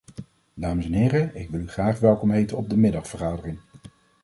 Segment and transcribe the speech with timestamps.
[0.53, 3.59] Dames en heren, ik wil u graag welkom heten op de middagvergadering.